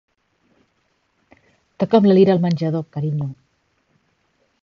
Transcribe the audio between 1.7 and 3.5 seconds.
Toca'm la lira al menjador, carinyo.